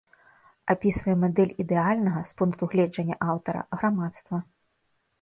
[0.73, 4.37] Апісвае мадэль ідэальнага, з пункту гледжання аўтара, грамадства.